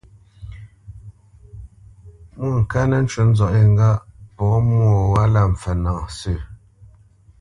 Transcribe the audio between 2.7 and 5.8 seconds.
nə́ ncú nzɔ̌ʼ yé ŋgâʼ pɔ̌ mwô gho wálā mpfə́